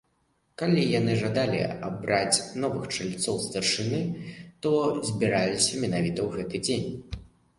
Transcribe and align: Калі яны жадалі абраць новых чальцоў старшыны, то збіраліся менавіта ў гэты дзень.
Калі 0.59 0.81
яны 0.99 1.13
жадалі 1.23 1.57
абраць 1.89 2.37
новых 2.63 2.87
чальцоў 2.95 3.35
старшыны, 3.45 3.99
то 4.67 4.71
збіраліся 5.09 5.73
менавіта 5.83 6.19
ў 6.25 6.29
гэты 6.37 6.57
дзень. 6.69 6.87